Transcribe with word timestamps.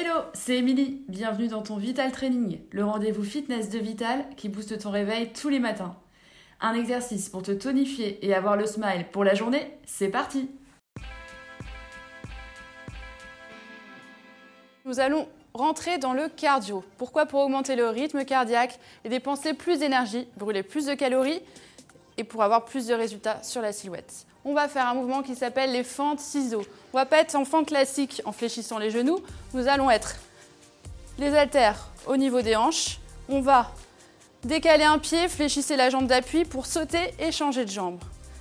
Hello, 0.00 0.20
c'est 0.32 0.58
Émilie. 0.58 1.02
Bienvenue 1.08 1.48
dans 1.48 1.62
ton 1.62 1.76
Vital 1.76 2.12
Training, 2.12 2.60
le 2.70 2.84
rendez-vous 2.84 3.24
fitness 3.24 3.68
de 3.68 3.80
Vital 3.80 4.24
qui 4.36 4.48
booste 4.48 4.78
ton 4.78 4.92
réveil 4.92 5.32
tous 5.32 5.48
les 5.48 5.58
matins. 5.58 5.96
Un 6.60 6.74
exercice 6.74 7.28
pour 7.28 7.42
te 7.42 7.50
tonifier 7.50 8.24
et 8.24 8.32
avoir 8.32 8.56
le 8.56 8.64
smile 8.64 9.06
pour 9.10 9.24
la 9.24 9.34
journée, 9.34 9.76
c'est 9.86 10.06
parti 10.06 10.50
Nous 14.84 15.00
allons 15.00 15.26
rentrer 15.52 15.98
dans 15.98 16.12
le 16.12 16.28
cardio. 16.28 16.84
Pourquoi? 16.96 17.26
Pour 17.26 17.40
augmenter 17.40 17.74
le 17.74 17.88
rythme 17.88 18.24
cardiaque 18.24 18.78
et 19.04 19.08
dépenser 19.08 19.52
plus 19.52 19.80
d'énergie, 19.80 20.28
brûler 20.36 20.62
plus 20.62 20.86
de 20.86 20.94
calories 20.94 21.42
et 22.18 22.22
pour 22.22 22.44
avoir 22.44 22.66
plus 22.66 22.86
de 22.86 22.94
résultats 22.94 23.42
sur 23.42 23.62
la 23.62 23.72
silhouette. 23.72 24.27
On 24.44 24.54
va 24.54 24.68
faire 24.68 24.86
un 24.86 24.94
mouvement 24.94 25.22
qui 25.22 25.34
s'appelle 25.34 25.72
les 25.72 25.84
fentes 25.84 26.20
ciseaux. 26.20 26.64
On 26.92 26.98
va 26.98 27.06
pas 27.06 27.18
être 27.18 27.34
en 27.34 27.44
fente 27.44 27.66
classique 27.66 28.22
en 28.24 28.32
fléchissant 28.32 28.78
les 28.78 28.90
genoux. 28.90 29.18
Nous 29.52 29.68
allons 29.68 29.90
être 29.90 30.16
les 31.18 31.34
haltères 31.36 31.88
au 32.06 32.16
niveau 32.16 32.40
des 32.40 32.56
hanches. 32.56 32.98
On 33.28 33.40
va 33.40 33.72
décaler 34.44 34.84
un 34.84 34.98
pied, 34.98 35.28
fléchissez 35.28 35.76
la 35.76 35.90
jambe 35.90 36.06
d'appui 36.06 36.44
pour 36.44 36.66
sauter 36.66 37.12
et 37.18 37.32
changer 37.32 37.64
de 37.64 37.70
jambe. 37.70 37.98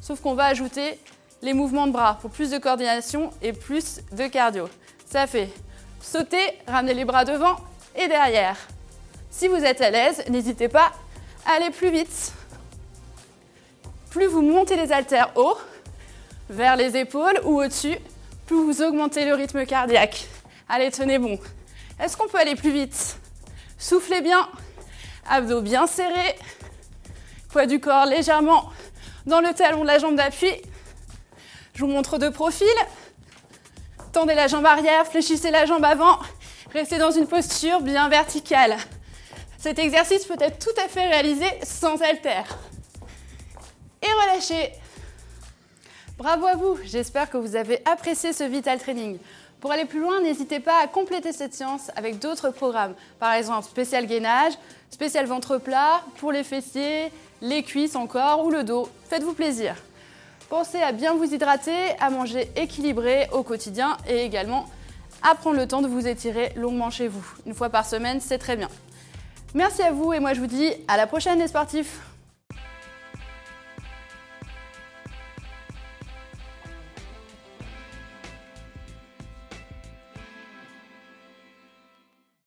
Sauf 0.00 0.20
qu'on 0.20 0.34
va 0.34 0.44
ajouter 0.44 0.98
les 1.42 1.54
mouvements 1.54 1.86
de 1.86 1.92
bras 1.92 2.18
pour 2.20 2.30
plus 2.30 2.50
de 2.50 2.58
coordination 2.58 3.30
et 3.42 3.52
plus 3.52 4.00
de 4.12 4.26
cardio. 4.26 4.68
Ça 5.06 5.26
fait 5.26 5.50
Sautez, 6.00 6.58
ramenez 6.66 6.94
les 6.94 7.04
bras 7.04 7.24
devant 7.24 7.56
et 7.96 8.08
derrière. 8.08 8.56
Si 9.30 9.48
vous 9.48 9.56
êtes 9.56 9.80
à 9.80 9.90
l'aise, 9.90 10.24
n'hésitez 10.28 10.68
pas 10.68 10.92
à 11.46 11.56
aller 11.56 11.70
plus 11.70 11.90
vite. 11.90 12.32
Plus 14.10 14.26
vous 14.26 14.42
montez 14.42 14.76
les 14.76 14.92
haltères 14.92 15.32
haut, 15.36 15.56
vers 16.48 16.76
les 16.76 16.96
épaules 16.96 17.40
ou 17.44 17.60
au-dessus, 17.60 17.96
plus 18.46 18.56
vous 18.56 18.82
augmentez 18.82 19.24
le 19.24 19.34
rythme 19.34 19.66
cardiaque. 19.66 20.26
Allez, 20.68 20.90
tenez 20.90 21.18
bon. 21.18 21.38
Est-ce 22.00 22.16
qu'on 22.16 22.28
peut 22.28 22.38
aller 22.38 22.54
plus 22.54 22.70
vite? 22.70 23.18
Soufflez 23.78 24.20
bien, 24.20 24.48
abdos 25.28 25.60
bien 25.60 25.86
serrés, 25.86 26.36
poids 27.50 27.66
du 27.66 27.80
corps 27.80 28.06
légèrement 28.06 28.70
dans 29.26 29.40
le 29.40 29.52
talon 29.52 29.82
de 29.82 29.86
la 29.86 29.98
jambe 29.98 30.16
d'appui. 30.16 30.50
Je 31.74 31.80
vous 31.80 31.90
montre 31.90 32.18
de 32.18 32.28
profil. 32.28 32.66
Tendez 34.12 34.34
la 34.34 34.48
jambe 34.48 34.66
arrière, 34.66 35.06
fléchissez 35.06 35.50
la 35.50 35.66
jambe 35.66 35.84
avant. 35.84 36.18
Restez 36.72 36.98
dans 36.98 37.10
une 37.10 37.26
posture 37.26 37.80
bien 37.80 38.08
verticale. 38.08 38.76
Cet 39.58 39.78
exercice 39.78 40.24
peut 40.24 40.36
être 40.40 40.58
tout 40.58 40.80
à 40.82 40.88
fait 40.88 41.08
réalisé 41.08 41.46
sans 41.62 42.00
haltère. 42.02 42.58
Et 44.02 44.06
relâchez. 44.06 44.72
Bravo 46.18 46.46
à 46.46 46.56
vous, 46.56 46.76
j'espère 46.82 47.30
que 47.30 47.36
vous 47.36 47.54
avez 47.54 47.80
apprécié 47.84 48.32
ce 48.32 48.42
Vital 48.42 48.80
Training. 48.80 49.18
Pour 49.60 49.70
aller 49.70 49.84
plus 49.84 50.00
loin, 50.00 50.20
n'hésitez 50.20 50.58
pas 50.58 50.82
à 50.82 50.88
compléter 50.88 51.30
cette 51.30 51.54
séance 51.54 51.92
avec 51.94 52.18
d'autres 52.18 52.50
programmes. 52.50 52.94
Par 53.20 53.34
exemple, 53.34 53.68
spécial 53.68 54.04
gainage, 54.04 54.54
spécial 54.90 55.26
ventre 55.26 55.58
plat, 55.58 56.02
pour 56.16 56.32
les 56.32 56.42
fessiers, 56.42 57.12
les 57.40 57.62
cuisses 57.62 57.94
encore 57.94 58.44
ou 58.44 58.50
le 58.50 58.64
dos. 58.64 58.88
Faites-vous 59.08 59.32
plaisir. 59.32 59.76
Pensez 60.48 60.82
à 60.82 60.90
bien 60.90 61.14
vous 61.14 61.32
hydrater, 61.32 61.96
à 62.00 62.10
manger 62.10 62.50
équilibré 62.56 63.28
au 63.30 63.44
quotidien 63.44 63.96
et 64.08 64.24
également 64.24 64.66
à 65.22 65.36
prendre 65.36 65.56
le 65.56 65.68
temps 65.68 65.82
de 65.82 65.88
vous 65.88 66.08
étirer 66.08 66.52
longuement 66.56 66.90
chez 66.90 67.06
vous. 67.06 67.24
Une 67.46 67.54
fois 67.54 67.70
par 67.70 67.86
semaine, 67.86 68.20
c'est 68.20 68.38
très 68.38 68.56
bien. 68.56 68.68
Merci 69.54 69.82
à 69.82 69.92
vous 69.92 70.12
et 70.12 70.18
moi 70.18 70.34
je 70.34 70.40
vous 70.40 70.48
dis 70.48 70.72
à 70.88 70.96
la 70.96 71.06
prochaine 71.06 71.38
les 71.38 71.46
sportifs 71.46 72.00